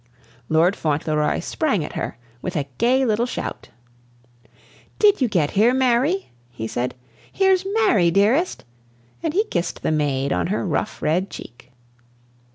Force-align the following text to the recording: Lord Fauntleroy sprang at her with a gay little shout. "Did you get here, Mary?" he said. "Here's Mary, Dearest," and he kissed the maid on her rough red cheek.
Lord 0.49 0.75
Fauntleroy 0.75 1.41
sprang 1.41 1.85
at 1.85 1.93
her 1.93 2.17
with 2.41 2.55
a 2.55 2.65
gay 2.79 3.05
little 3.05 3.27
shout. 3.27 3.69
"Did 4.97 5.21
you 5.21 5.27
get 5.27 5.51
here, 5.51 5.75
Mary?" 5.75 6.31
he 6.49 6.65
said. 6.67 6.95
"Here's 7.31 7.63
Mary, 7.71 8.09
Dearest," 8.09 8.65
and 9.21 9.31
he 9.35 9.43
kissed 9.43 9.83
the 9.83 9.91
maid 9.91 10.33
on 10.33 10.47
her 10.47 10.65
rough 10.65 11.03
red 11.03 11.29
cheek. 11.29 11.71